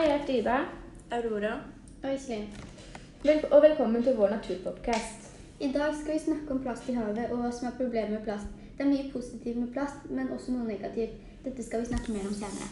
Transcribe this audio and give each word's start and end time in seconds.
Hei, 0.00 0.08
jeg 0.08 0.20
heter 0.20 0.34
Ida. 0.34 0.56
Aurora. 1.10 1.52
Og 2.02 2.14
Iselin. 2.14 2.44
Vel 3.24 3.44
og 3.52 3.62
velkommen 3.62 4.02
til 4.02 4.16
vår 4.16 4.28
Naturpopcast. 4.28 5.36
I 5.60 5.72
dag 5.72 5.94
skal 5.94 6.14
vi 6.14 6.18
snakke 6.18 6.50
om 6.50 6.62
plast 6.62 6.88
i 6.88 6.94
havet 6.96 7.26
og 7.30 7.36
hva 7.42 7.50
som 7.52 7.66
er 7.68 7.76
problemet 7.76 8.10
med 8.10 8.22
plast. 8.24 8.46
Det 8.78 8.86
er 8.86 8.88
mye 8.88 9.10
positivt 9.12 9.58
med 9.60 9.68
plast, 9.74 10.08
men 10.10 10.32
også 10.32 10.54
noe 10.54 10.64
negativt. 10.64 11.20
Dette 11.44 11.66
skal 11.66 11.80
vi 11.80 11.90
snakke 11.92 12.12
mer 12.12 12.24
om 12.30 12.34
senere. 12.40 12.68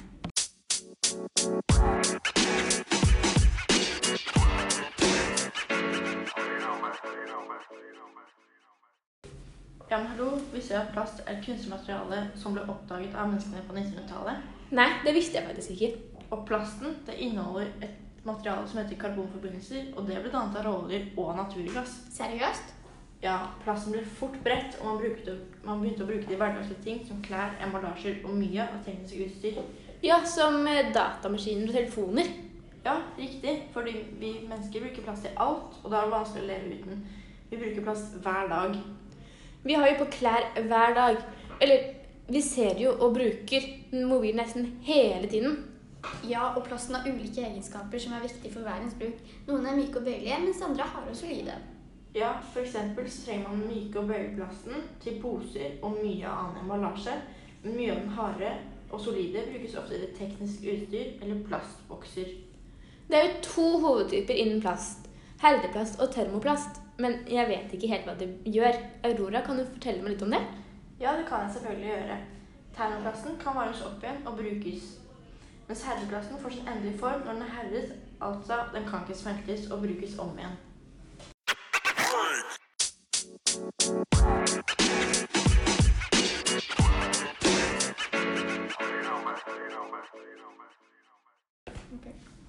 Ja, 9.91 9.99
men 9.99 10.07
hallo. 10.07 10.31
Visste 10.55 10.75
du 10.75 10.81
at 10.81 10.95
plast 10.97 11.21
er 11.27 11.37
et 11.37 11.45
kunstig 11.45 11.71
materiale 11.77 12.31
som 12.37 12.57
ble 12.57 12.65
oppdaget 12.65 13.13
av 13.13 13.29
menneskene 13.29 13.69
på 13.69 13.77
1900-tallet? 13.77 14.49
Nei, 14.71 14.89
det 15.05 15.15
visste 15.21 15.43
jeg 15.43 15.51
faktisk 15.53 15.77
ikke. 15.77 16.18
Og 16.31 16.45
plasten 16.49 16.99
det 17.07 17.17
inneholder 17.25 17.71
et 17.85 18.25
materiale 18.27 18.69
som 18.69 18.83
heter 18.83 19.01
karbonforbindelser, 19.01 19.93
og 19.97 20.09
det 20.09 20.19
ble 20.21 20.33
dannet 20.33 20.59
av 20.61 20.67
råoljer 20.67 21.07
og 21.17 21.37
naturgass. 21.39 21.95
Seriøst? 22.13 22.75
Ja, 23.23 23.39
plasten 23.65 23.95
ble 23.95 24.03
fort 24.19 24.37
bredt, 24.45 24.77
og 24.81 24.91
man, 24.91 24.99
brukte, 25.03 25.39
man 25.65 25.81
begynte 25.81 26.05
å 26.05 26.11
bruke 26.11 26.29
det 26.29 26.37
i 26.37 26.41
hverdagslige 26.41 26.85
ting 26.85 27.01
som 27.09 27.23
klær, 27.25 27.57
emballasjer 27.65 28.21
og 28.25 28.37
mye 28.39 28.67
av 28.67 28.83
teknisk 28.87 29.25
utstyr. 29.25 29.63
Ja, 30.05 30.21
som 30.29 30.61
eh, 30.71 30.93
datamaskiner 30.95 31.73
og 31.73 31.75
telefoner. 31.75 32.31
Ja, 32.85 33.01
riktig, 33.19 33.57
fordi 33.75 33.97
vi 34.21 34.37
mennesker 34.45 34.85
bruker 34.85 35.09
plast 35.09 35.27
til 35.27 35.35
alt, 35.43 35.81
og 35.83 35.91
da 35.91 35.99
er 35.99 36.07
det 36.07 36.15
vanskelig 36.15 36.45
å 36.45 36.51
leve 36.53 36.77
uten. 36.79 37.03
Vi 37.49 37.59
bruker 37.59 37.89
plast 37.89 38.15
hver 38.23 38.53
dag. 38.53 38.77
Vi 39.65 39.75
har 39.75 39.89
jo 39.91 39.99
på 40.05 40.11
klær 40.21 40.47
hver 40.69 40.95
dag. 40.95 41.19
Eller 41.61 41.95
vi 42.29 42.43
ser 42.45 42.79
jo 42.79 42.93
og 42.93 43.17
bruker 43.17 43.67
mobil 44.07 44.37
nesten 44.39 44.71
hele 44.87 45.27
tiden. 45.27 45.57
Ja, 46.29 46.53
og 46.57 46.65
plasten 46.67 46.95
har 46.95 47.09
ulike 47.09 47.43
egenskaper 47.43 47.99
som 47.99 48.15
er 48.15 48.23
viktige 48.23 48.53
for 48.55 48.67
verdens 48.67 48.95
bruk. 48.99 49.19
Noen 49.49 49.67
er 49.67 49.77
myke 49.79 49.99
og 49.99 50.07
bøyelige, 50.07 50.39
mens 50.45 50.63
andre 50.63 50.85
er 50.85 50.93
harde 50.95 51.11
og 51.11 51.17
solide. 51.17 51.57
Ja, 52.15 52.33
eksempel 52.57 53.11
så 53.11 53.25
trenger 53.27 53.49
man 53.49 53.67
myke 53.69 54.01
og 54.01 54.09
bøyeplasten 54.09 54.85
til 55.03 55.19
poser 55.23 55.79
og 55.83 55.99
mye 56.03 56.27
annen 56.31 56.63
emballasje. 56.63 57.17
Men 57.63 57.77
mye 57.77 57.95
av 57.95 58.03
den 58.03 58.15
harde 58.17 58.53
og 58.91 59.01
solide 59.01 59.43
brukes 59.51 59.75
ofte 59.77 59.99
til 59.99 60.15
teknisk 60.17 60.65
utstyr 60.73 61.19
eller 61.23 61.43
plastbokser. 61.49 62.31
Det 63.09 63.17
er 63.17 63.27
jo 63.27 63.43
to 63.43 63.67
hovedtyper 63.83 64.35
innen 64.35 64.61
plast. 64.61 65.09
Herdeplast 65.43 66.01
og 66.01 66.13
termoplast. 66.15 66.81
Men 66.99 67.21
jeg 67.31 67.47
vet 67.49 67.75
ikke 67.75 67.91
helt 67.93 68.09
hva 68.09 68.15
det 68.19 68.31
gjør. 68.45 68.79
Aurora, 69.07 69.43
kan 69.47 69.59
du 69.59 69.67
fortelle 69.67 70.03
meg 70.03 70.17
litt 70.17 70.25
om 70.27 70.33
det? 70.35 70.41
Ja, 70.99 71.15
det 71.15 71.29
kan 71.29 71.45
jeg 71.45 71.55
selvfølgelig 71.55 71.93
gjøre. 71.93 72.17
Termoplasten 72.75 73.37
kan 73.43 73.55
varmes 73.55 73.85
opp 73.87 74.03
igjen 74.03 74.27
og 74.27 74.41
brukes. 74.41 74.97
Mens 75.69 75.83
herreplassen 75.85 76.39
får 76.39 76.51
sin 76.51 76.69
endelige 76.69 76.99
form 76.99 77.21
når 77.25 77.33
den 77.33 77.43
er 77.43 77.47
herret, 77.47 77.93
altså 78.21 78.55
den 78.75 78.89
kan 78.89 79.01
ikke 79.09 79.19
smeltes 79.19 79.71
og 79.71 79.79
brukes 79.79 80.19
om 80.19 80.39
igjen. 80.39 80.57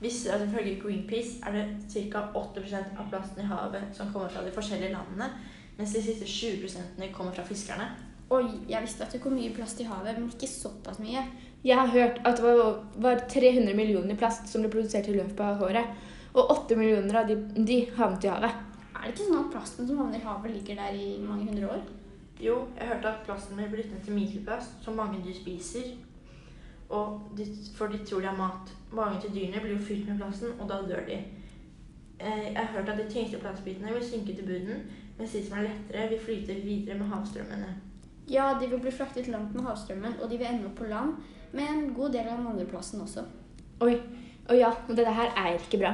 Visste 0.02 0.30
du 0.30 0.36
at 0.36 0.48
ifølge 0.48 0.82
Greenpeace 0.82 1.44
er 1.46 1.52
det 1.52 1.66
ca. 1.92 2.20
8% 2.20 2.76
av 3.00 3.10
plasten 3.10 3.42
i 3.42 3.50
havet 3.52 3.84
som 3.94 4.14
kommer 4.14 4.30
fra 4.30 4.46
de 4.46 4.56
forskjellige 4.56 4.94
landene, 4.94 5.28
mens 5.78 5.92
de 5.92 6.04
siste 6.04 6.26
20% 6.26 7.12
kommer 7.12 7.36
fra 7.36 7.44
fiskerne? 7.44 7.92
Oi, 8.30 8.46
jeg 8.70 8.82
visste 8.82 9.04
at 9.04 9.14
det 9.14 9.22
kom 9.22 9.34
mye 9.34 9.54
plast 9.56 9.80
i 9.82 9.90
havet, 9.90 10.20
men 10.20 10.32
ikke 10.32 10.48
såpass 10.48 11.00
mye. 11.04 11.24
Jeg 11.64 11.76
har 11.76 11.88
hørt 11.92 12.22
at 12.24 12.38
det 12.40 12.44
var, 12.46 12.84
var 12.96 13.22
300 13.30 13.76
millioner 13.76 14.16
plast 14.16 14.48
som 14.48 14.64
ble 14.64 14.72
produsert 14.72 15.10
i 15.12 15.16
løpet 15.18 15.42
av 15.44 15.64
året. 15.68 15.96
Og 16.34 16.52
8 16.54 16.76
millioner 16.80 17.18
av 17.20 17.28
de, 17.28 17.36
de 17.68 17.80
havnet 17.98 18.24
i 18.24 18.32
havet. 18.32 18.60
Er 18.96 19.08
det 19.08 19.16
ikke 19.16 19.26
sånn 19.26 19.42
at 19.42 19.50
plasten 19.54 19.88
som 19.88 20.00
havner 20.00 20.22
i 20.22 20.28
havet, 20.28 20.54
ligger 20.54 20.80
der 20.80 20.96
i 20.96 21.08
mange 21.24 21.50
hundre 21.50 21.72
år? 21.74 21.82
Jo, 22.40 22.62
jeg 22.78 22.88
hørte 22.88 23.12
at 23.12 23.26
plasten 23.26 23.58
blir 23.60 23.72
blitt 23.74 23.90
ned 23.92 24.06
til 24.06 24.16
mikroplast, 24.16 24.78
som 24.86 24.96
mange 24.96 25.20
dyr 25.26 25.36
spiser. 25.36 25.90
Og 26.96 27.34
de, 27.36 27.46
for 27.76 27.92
de 27.92 28.00
tror 28.08 28.24
de 28.24 28.30
har 28.32 28.38
mat. 28.40 28.72
Magen 28.96 29.20
til 29.22 29.34
dyrene 29.36 29.64
blir 29.64 29.76
jo 29.76 29.84
fylt 29.90 30.08
med 30.08 30.22
plasten, 30.22 30.56
og 30.60 30.70
da 30.70 30.80
dør 30.88 31.04
de. 31.10 31.18
Eh, 32.20 32.46
Jeg 32.54 32.56
har 32.56 32.72
hørt 32.78 32.94
at 32.94 33.02
de 33.02 33.10
tyngste 33.12 33.42
plastbitene 33.44 33.94
vil 33.98 34.06
synke 34.06 34.36
til 34.38 34.48
bunnen, 34.48 34.88
mens 35.18 35.36
de 35.36 35.44
som 35.44 35.58
er 35.60 35.68
lettere, 35.68 36.08
vil 36.14 36.24
flyte 36.24 36.56
videre 36.64 36.98
med 37.02 37.12
havstrømmene. 37.12 37.76
Ja, 38.32 38.54
de 38.62 38.70
vil 38.70 38.80
bli 38.80 38.92
fraktet 38.96 39.28
langt 39.28 39.56
med 39.56 39.68
havstrømmen, 39.68 40.16
og 40.22 40.32
de 40.32 40.38
vil 40.38 40.48
ende 40.48 40.72
opp 40.72 40.80
på 40.80 40.88
land 40.88 41.18
med 41.52 41.70
en 41.70 41.94
god 41.94 42.14
del 42.14 42.28
av 42.28 42.38
den 42.38 43.02
også. 43.02 43.24
Oi, 43.82 43.96
og 44.50 44.58
ja, 44.58 44.70
og 44.90 44.98
dette 44.98 45.14
her 45.14 45.34
er 45.38 45.58
ikke 45.58 45.78
bra. 45.78 45.94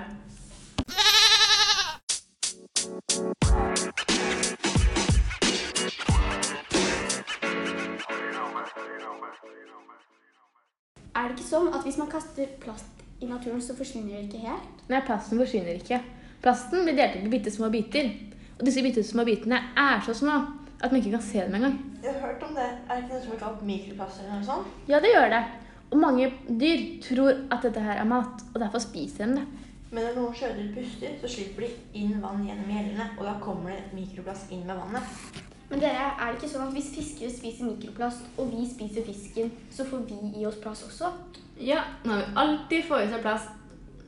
Er 11.15 11.29
det 11.29 11.38
ikke 11.38 11.47
sånn 11.47 11.71
at 11.71 11.85
hvis 11.85 11.97
man 11.97 12.11
kaster 12.11 12.51
plast 12.59 13.03
i 13.23 13.29
naturen, 13.29 13.61
så 13.63 13.75
forsvinner 13.77 14.17
det 14.17 14.27
ikke 14.27 14.49
helt? 14.49 14.83
Nei, 14.91 14.99
plasten 15.07 15.39
forsvinner 15.39 15.79
ikke. 15.79 16.01
Plasten 16.44 16.83
blir 16.83 16.97
delt 16.97 17.15
opp 17.17 17.29
i 17.29 17.31
bitte 17.31 17.53
små 17.53 17.71
biter. 17.71 18.11
Og 18.59 18.67
disse 18.67 18.83
bitte 18.83 19.03
små 19.03 19.23
bitene 19.27 19.61
er 19.79 20.03
så 20.03 20.13
små 20.15 20.35
at 20.81 20.91
man 20.91 21.00
ikke 21.02 21.13
kan 21.16 21.22
se 21.24 21.44
dem 21.44 21.56
engang. 21.56 21.78
Jeg 22.03 22.13
har 22.13 22.28
hørt 22.28 22.44
om 22.44 22.56
det. 22.56 22.66
Er 22.90 22.96
det 22.96 23.03
ikke 23.03 23.13
noe 23.13 23.24
som 23.24 23.36
er 23.36 23.44
kalt 23.44 23.62
mikroplast 23.66 24.24
eller 24.24 24.34
noe 24.36 24.47
sånt? 24.50 24.74
Ja, 24.90 25.00
det 25.03 25.13
gjør 25.13 25.30
det. 25.34 25.44
Og 25.91 25.97
mange 26.02 26.31
dyr 26.50 26.84
tror 27.06 27.31
at 27.53 27.63
dette 27.63 27.80
her 27.80 28.02
er 28.02 28.09
mat, 28.09 28.44
og 28.53 28.59
derfor 28.62 28.84
spiser 28.84 29.25
de 29.25 29.40
det. 29.40 29.46
Men 29.91 30.03
når 30.03 30.16
noen 30.18 30.36
sjødyr 30.36 30.72
puster, 30.75 31.18
så 31.22 31.30
slipper 31.31 31.66
de 31.66 32.00
inn 32.02 32.18
vann 32.24 32.44
gjennom 32.44 32.72
gjellene, 32.74 33.09
og 33.18 33.28
da 33.28 33.36
kommer 33.41 33.75
det 33.75 33.94
mikroplast 33.96 34.52
inn 34.52 34.66
med 34.68 34.75
vannet. 34.81 35.44
Men 35.69 35.81
dere, 35.81 36.09
er 36.19 36.34
det 36.34 36.40
ikke 36.41 36.50
sånn 36.52 36.68
at 36.68 36.74
hvis 36.75 36.90
fiskere 36.94 37.31
spiser 37.34 37.69
mikroplast, 37.69 38.25
og 38.38 38.52
vi 38.52 38.66
spiser 38.69 39.06
fisken, 39.07 39.53
så 39.74 39.86
får 39.88 40.03
vi 40.09 40.42
i 40.42 40.46
oss 40.46 40.59
plass 40.62 40.84
også? 40.86 41.13
Ja, 41.62 41.86
man 42.03 42.19
vil 42.19 42.42
alltid 42.44 42.84
få 42.90 43.00
i 43.02 43.07
seg 43.13 43.24
plast, 43.24 43.53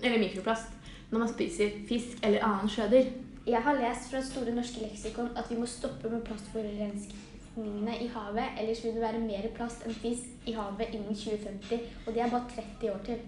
eller 0.02 0.22
mikroplast, 0.22 0.76
når 1.10 1.24
man 1.24 1.32
spiser 1.32 1.80
fisk 1.88 2.20
eller 2.22 2.44
annen 2.46 2.70
sjødyr. 2.70 3.14
Jeg 3.48 3.62
har 3.64 3.78
lest 3.80 4.10
fra 4.12 4.20
Store 4.22 4.52
norske 4.52 4.82
leksikon 4.84 5.30
at 5.40 5.48
vi 5.48 5.56
må 5.56 5.66
stoppe 5.72 6.10
med 6.12 6.26
plastforurensningene 6.28 7.94
i 8.04 8.10
havet, 8.12 8.58
ellers 8.60 8.82
vil 8.84 8.98
det 8.98 9.04
være 9.06 9.22
mer 9.24 9.48
plast 9.56 9.86
enn 9.88 9.96
fisk 9.96 10.50
i 10.52 10.56
havet 10.58 10.92
innen 10.92 11.16
2050, 11.16 11.86
og 12.04 12.10
det 12.14 12.24
er 12.26 12.34
bare 12.34 12.50
30 12.58 12.92
år 12.92 13.00
til. 13.06 13.22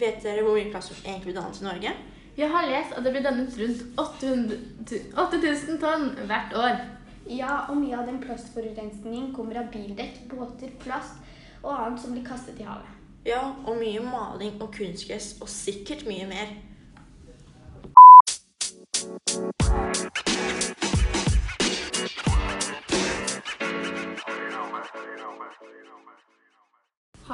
Vet 0.00 0.18
dere 0.24 0.42
hvor 0.42 0.58
mye 0.58 0.72
plast 0.72 0.90
som 0.90 1.04
egentlig 1.04 1.30
blir 1.30 1.38
dannet 1.38 1.60
i 1.60 1.68
Norge? 1.68 1.92
Jeg 2.38 2.50
har 2.50 2.66
lest 2.70 2.98
at 2.98 3.06
det 3.06 3.12
blir 3.14 3.22
dannet 3.28 3.54
rundt 3.62 3.80
8000 4.02 5.80
tonn 5.82 6.10
hvert 6.26 6.58
år. 6.58 6.82
Ja, 7.30 7.54
og 7.68 7.78
mye 7.78 7.94
av 7.98 8.10
den 8.10 8.18
plastforurensningen 8.22 9.32
kommer 9.36 9.58
av 9.62 9.70
bildekk, 9.70 10.24
båter, 10.30 10.70
plast 10.82 11.18
og 11.62 11.76
annet 11.76 12.02
som 12.02 12.14
blir 12.14 12.26
kastet 12.26 12.58
i 12.58 12.66
havet. 12.66 12.90
Ja, 13.26 13.52
og 13.66 13.78
mye 13.78 14.02
maling 14.02 14.58
og 14.62 14.72
kunstgress, 14.74 15.36
og 15.42 15.50
sikkert 15.50 16.06
mye 16.10 16.26
mer. 16.26 16.56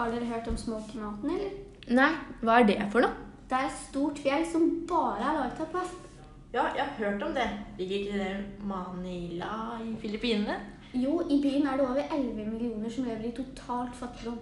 Har 0.05 0.11
dere 0.13 0.27
hørt 0.29 0.49
om 0.51 0.57
Smoky 0.61 0.99
Mountain, 1.01 1.31
eller? 1.33 1.53
Nei, 1.97 2.11
hva 2.45 2.59
er 2.61 2.67
det 2.69 2.75
for 2.93 3.01
noe? 3.01 3.15
Det 3.49 3.57
er 3.57 3.71
et 3.71 3.77
stort 3.87 4.19
fjell 4.21 4.43
som 4.45 4.67
bare 4.85 5.23
er 5.23 5.39
laget 5.39 5.63
av 5.65 5.71
plast. 5.73 6.11
Ja, 6.53 6.67
jeg 6.77 6.83
har 6.83 6.99
hørt 6.99 7.23
om 7.25 7.31
det. 7.33 7.47
Ligger 7.79 8.03
ikke 8.03 8.19
det 8.21 8.27
i 8.35 8.67
Manila 8.69 9.79
i 9.81 9.95
Filippinene? 10.03 10.59
Jo, 10.93 11.23
i 11.25 11.39
byen 11.41 11.65
er 11.71 11.81
det 11.81 11.87
over 11.87 12.03
11 12.05 12.45
millioner 12.51 12.93
som 12.93 13.09
lever 13.09 13.31
i 13.31 13.33
totalt 13.39 13.97
fattigdom. 13.97 14.37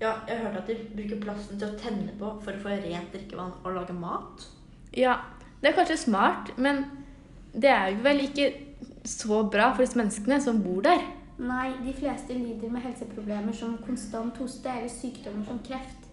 Ja, 0.00 0.14
jeg 0.30 0.38
har 0.38 0.46
hørt 0.46 0.62
at 0.62 0.72
de 0.72 0.78
bruker 0.94 1.20
plasten 1.26 1.60
til 1.60 1.68
å 1.68 1.82
tenne 1.84 2.16
på 2.16 2.32
for 2.46 2.56
å 2.56 2.64
få 2.64 2.80
rent 2.86 3.12
drikkevann 3.12 3.52
og 3.66 3.76
lage 3.76 3.98
mat. 4.00 4.48
Ja, 4.96 5.18
det 5.60 5.74
er 5.74 5.76
kanskje 5.76 5.98
smart, 6.06 6.54
men 6.56 6.86
det 7.52 7.68
er 7.74 7.92
jo 7.92 8.00
vel 8.08 8.24
ikke 8.30 8.48
så 9.04 9.44
bra 9.44 9.74
for 9.74 9.84
disse 9.84 10.00
menneskene 10.00 10.40
som 10.40 10.64
bor 10.64 10.80
der. 10.88 11.04
Nei, 11.38 11.72
de 11.84 11.92
fleste 11.92 12.32
lider 12.32 12.70
med 12.70 12.80
helseproblemer 12.80 13.52
som 13.52 13.78
konstant 13.86 14.38
hoste 14.40 14.70
eller 14.72 14.88
sykdommer 14.88 15.44
som 15.44 15.58
kreft. 15.58 16.06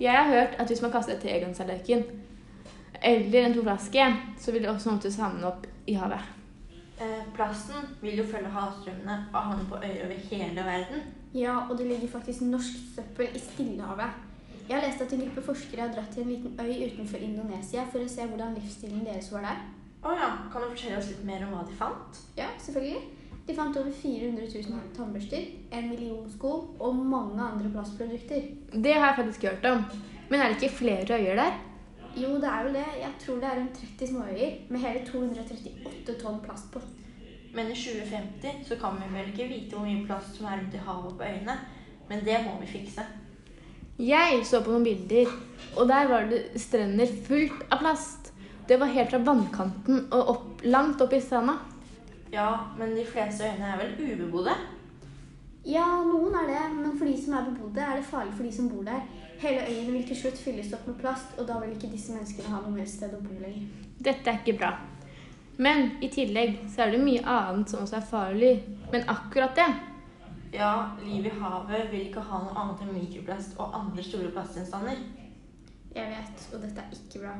Jeg 0.00 0.12
har 0.12 0.28
hørt 0.28 0.54
at 0.58 0.66
hvis 0.66 0.82
man 0.82 0.92
kaster 0.92 1.14
et 1.14 1.22
tegangstallerken 1.22 2.04
eller 3.02 3.46
en 3.46 3.54
tomflaske, 3.54 4.04
så 4.38 4.52
vil 4.52 4.62
det 4.62 4.70
også 4.70 4.90
måtte 4.90 5.12
savne 5.12 5.46
opp 5.46 5.64
i 5.86 5.94
havet. 5.94 6.20
Eh, 7.00 7.24
plasten 7.34 7.96
vil 8.02 8.20
jo 8.20 8.26
følge 8.26 8.52
havstrømmene 8.52 9.24
og 9.32 9.40
havne 9.40 9.66
på 9.68 9.80
øyer 9.80 10.04
over 10.04 10.20
hele 10.30 10.64
verden. 10.66 11.17
Ja, 11.34 11.58
og 11.68 11.78
det 11.78 11.86
ligger 11.86 12.08
faktisk 12.08 12.46
norsk 12.48 12.78
søppel 12.94 13.28
i 13.36 13.42
Stillehavet. 13.42 14.24
Jeg 14.68 14.76
har 14.76 14.84
lest 14.84 15.00
at 15.00 15.12
en 15.12 15.20
gruppe 15.24 15.42
forskere 15.42 15.80
har 15.86 15.92
dratt 15.92 16.10
til 16.12 16.22
en 16.22 16.32
liten 16.32 16.56
øy 16.60 16.86
utenfor 16.86 17.22
Indonesia 17.24 17.84
for 17.92 18.04
å 18.04 18.08
se 18.08 18.26
hvordan 18.28 18.56
livsstilen 18.56 19.04
deres 19.04 19.30
var 19.32 19.46
der. 19.48 19.62
Å 20.04 20.12
ja. 20.14 20.28
Kan 20.52 20.62
du 20.62 20.68
fortelle 20.72 20.98
oss 20.98 21.08
litt 21.10 21.24
mer 21.26 21.46
om 21.46 21.54
hva 21.56 21.62
de 21.68 21.76
fant? 21.76 22.20
Ja, 22.36 22.50
selvfølgelig. 22.62 23.00
De 23.48 23.56
fant 23.56 23.76
over 23.80 23.94
400 23.96 24.44
000 24.44 24.90
tannbørster, 24.96 25.46
en 25.72 25.88
million 25.88 26.26
sko 26.28 26.50
og 26.84 27.00
mange 27.00 27.40
andre 27.40 27.70
plastprodukter. 27.72 28.50
Det 28.72 28.92
har 28.92 29.06
jeg 29.08 29.18
faktisk 29.22 29.48
hørt 29.48 29.70
om. 29.72 29.86
Men 30.28 30.40
er 30.40 30.52
det 30.52 30.60
ikke 30.60 30.80
flere 30.82 31.16
øyer 31.16 31.40
der? 31.40 31.56
Jo, 32.16 32.34
det 32.36 32.50
er 32.52 32.64
vel 32.66 32.76
det. 32.76 32.86
Jeg 33.00 33.12
tror 33.24 33.40
det 33.40 33.48
er 33.48 33.60
rundt 33.60 33.80
30 33.98 34.10
småøyer 34.12 34.56
med 34.68 34.84
hele 34.84 35.04
238 35.06 36.18
tonn 36.20 36.40
plast 36.44 36.68
på. 36.74 36.82
Men 37.54 37.70
i 37.72 37.76
2050 37.76 38.64
så 38.68 38.76
kan 38.80 38.98
vi 39.00 39.08
vel 39.14 39.30
ikke 39.32 39.48
vite 39.48 39.76
hvor 39.76 39.86
mye 39.86 40.04
plast 40.06 40.36
som 40.36 40.46
er 40.46 40.60
rundt 40.60 40.74
i 40.76 40.82
havet 40.84 41.12
og 41.12 41.18
på 41.18 41.28
øyene. 41.28 41.56
Men 42.08 42.24
det 42.24 42.38
må 42.44 42.56
vi 42.60 42.66
fikse. 42.66 43.04
Jeg 43.98 44.44
så 44.46 44.60
på 44.62 44.70
noen 44.70 44.84
bilder, 44.86 45.30
og 45.76 45.88
der 45.90 46.08
var 46.08 46.28
det 46.30 46.44
strender 46.60 47.10
fullt 47.26 47.64
av 47.72 47.80
plast. 47.82 48.32
Det 48.68 48.76
var 48.78 48.92
helt 48.92 49.10
fra 49.10 49.18
vannkanten 49.24 50.04
og 50.12 50.32
opp, 50.34 50.64
langt 50.64 51.00
opp 51.02 51.16
i 51.16 51.20
stranda. 51.24 51.56
Ja, 52.32 52.50
men 52.78 52.92
de 52.94 53.06
fleste 53.08 53.48
øyene 53.48 53.72
er 53.72 53.80
vel 53.80 53.94
ubebodde? 53.98 54.54
Ja, 55.68 55.86
noen 56.04 56.36
er 56.36 56.46
det, 56.48 56.60
men 56.76 56.94
for 56.98 57.08
de 57.08 57.16
som 57.18 57.34
er 57.34 57.48
bebodde, 57.48 57.80
er 57.80 57.98
det 57.98 58.06
farlig 58.06 58.36
for 58.36 58.46
de 58.46 58.52
som 58.54 58.68
bor 58.70 58.84
der. 58.86 59.02
Hele 59.42 59.64
øyen 59.68 59.92
vil 59.92 60.06
til 60.06 60.16
slutt 60.16 60.38
fylles 60.40 60.72
opp 60.76 60.86
med 60.86 61.00
plast, 61.00 61.34
og 61.38 61.48
da 61.48 61.58
vil 61.62 61.74
ikke 61.74 61.90
disse 61.92 62.14
menneskene 62.14 62.52
ha 62.54 62.62
noe 62.62 62.76
mer 62.76 62.86
sted 62.88 63.12
å 63.14 63.20
bo 63.24 63.34
lenger. 63.40 63.66
Dette 63.98 64.30
er 64.30 64.40
ikke 64.40 64.56
bra. 64.60 64.70
Men 65.60 65.90
i 66.00 66.08
tillegg 66.08 66.58
så 66.70 66.84
er 66.84 66.92
det 66.94 66.98
mye 67.02 67.22
annet 67.26 67.72
som 67.72 67.80
også 67.82 67.96
er 67.98 68.04
farlig. 68.06 68.50
Men 68.92 69.08
akkurat 69.10 69.56
det 69.58 69.66
Ja, 70.54 70.90
livet 71.02 71.32
i 71.32 71.40
havet 71.40 71.88
vil 71.90 72.04
ikke 72.06 72.22
ha 72.22 72.38
noe 72.44 72.54
annet 72.62 72.84
enn 72.84 72.94
mikroplast 72.94 73.58
og 73.58 73.74
andre 73.74 74.04
store 74.06 74.30
plastgjenstander. 74.36 75.00
Jeg 75.96 76.12
vet, 76.14 76.44
og 76.54 76.62
dette 76.62 76.84
er 76.84 76.94
ikke 76.94 77.24
bra. 77.24 77.34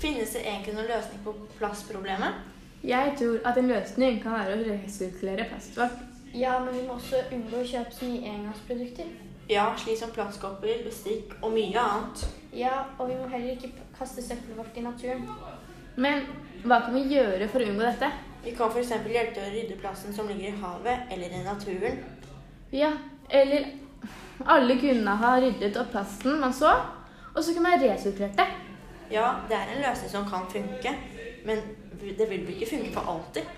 Finnes 0.00 0.36
det 0.36 0.44
egentlig 0.44 0.76
noen 0.76 0.92
løsning 0.92 1.24
på 1.24 1.34
plastproblemet? 1.56 2.44
Jeg 2.84 3.16
tror 3.16 3.42
at 3.48 3.58
en 3.58 3.68
løsning 3.72 4.22
kan 4.22 4.38
være 4.38 4.60
å 4.60 4.62
resirkulere 4.68 5.48
plast 5.48 5.76
vårt. 5.80 6.09
Ja, 6.32 6.60
men 6.60 6.74
vi 6.74 6.86
må 6.86 6.94
også 6.94 7.24
unngå 7.32 7.58
å 7.58 7.66
kjøpe 7.66 7.94
så 7.94 8.06
mye 8.06 8.30
engangsprodukter. 8.30 9.08
Ja, 9.50 9.64
slik 9.78 9.98
som 9.98 10.12
plastkopper, 10.14 10.84
bestikk 10.86 11.32
og 11.42 11.56
mye 11.56 11.80
annet. 11.80 12.22
Ja, 12.54 12.84
og 12.98 13.10
vi 13.10 13.16
må 13.18 13.26
heller 13.32 13.56
ikke 13.56 13.72
kaste 13.96 14.22
søppelet 14.22 14.58
vårt 14.58 14.78
i 14.78 14.84
naturen. 14.84 15.24
Men 15.98 16.22
hva 16.62 16.78
kan 16.84 16.94
vi 16.94 17.16
gjøre 17.16 17.48
for 17.50 17.62
å 17.62 17.72
unngå 17.72 17.82
dette? 17.82 18.12
Vi 18.44 18.54
kan 18.56 18.70
f.eks. 18.70 18.92
hjelpe 19.10 19.34
til 19.34 19.42
å 19.42 19.50
rydde 19.52 19.78
plassen 19.82 20.14
som 20.14 20.30
ligger 20.30 20.52
i 20.52 20.60
havet 20.62 21.10
eller 21.12 21.34
i 21.34 21.42
naturen. 21.44 21.98
Ja, 22.72 22.92
eller 23.28 23.66
alle 24.46 24.78
kunne 24.80 25.16
ha 25.20 25.34
ryddet 25.42 25.76
opp 25.76 25.90
plasten 25.92 26.38
man 26.40 26.54
så, 26.54 26.70
og 27.34 27.42
så 27.42 27.52
kunne 27.52 27.72
man 27.72 27.82
resirkulert 27.82 28.38
det. 28.38 28.46
Ja, 29.10 29.34
det 29.50 29.58
er 29.58 29.74
en 29.74 29.82
løsning 29.82 30.14
som 30.14 30.28
kan 30.30 30.46
funke, 30.50 30.94
men 31.44 31.66
det 32.00 32.30
vil 32.30 32.46
ikke 32.54 32.70
funke 32.76 32.94
for 32.94 33.10
alltid. 33.16 33.50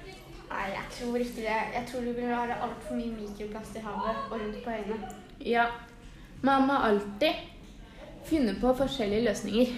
Nei, 0.52 0.66
jeg 0.69 0.84
tror 0.93 1.16
ikke 1.16 1.40
det. 1.40 1.60
Jeg 1.75 1.84
tror 1.88 2.00
du 2.04 2.12
vil 2.12 2.28
ha 2.28 2.43
altfor 2.60 2.99
mye 2.99 3.12
mikroplast 3.16 3.76
i 3.78 3.81
havet 3.81 4.19
og 4.28 4.34
rundt 4.37 4.58
på 4.64 4.70
øynene. 4.70 5.08
Ja, 5.40 5.64
man 6.44 6.66
må 6.69 6.76
alltid 6.76 7.40
finne 8.28 8.52
på 8.60 8.75
forskjellige 8.76 9.25
løsninger. 9.25 9.72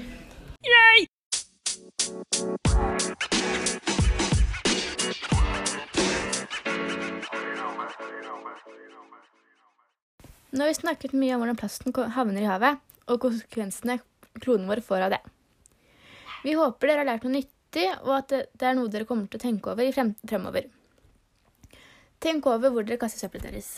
Nå 10.54 10.62
har 10.62 10.70
vi 10.70 10.74
snakket 10.80 11.14
mye 11.14 11.34
om 11.34 11.42
hvordan 11.42 11.62
plasten 11.62 11.94
havner 12.18 12.42
i 12.42 12.50
havet, 12.50 12.82
og 13.06 13.22
konsekvensene 13.22 14.00
kloden 14.42 14.66
vår 14.66 14.82
får 14.82 15.06
av 15.06 15.14
det. 15.14 15.22
Vi 16.42 16.58
håper 16.58 16.90
dere 16.90 17.04
har 17.04 17.12
lært 17.14 17.24
noe 17.26 17.38
nyttig, 17.38 17.53
og 18.04 18.12
at 18.18 18.30
det 18.30 18.66
er 18.68 18.76
noe 18.78 18.90
dere 18.92 19.06
kommer 19.08 19.26
til 19.28 19.40
å 19.40 19.44
tenke 19.44 19.72
over 19.72 19.86
i 19.86 19.92
frem 19.94 20.14
fremover. 20.22 20.68
Tenk 22.22 22.46
over 22.48 22.72
hvor 22.72 22.86
dere 22.86 23.00
kaster 23.00 23.26
søppelet 23.26 23.50
deres. 23.50 23.70